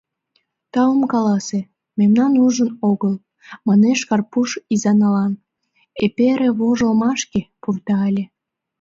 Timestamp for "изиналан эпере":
4.73-6.49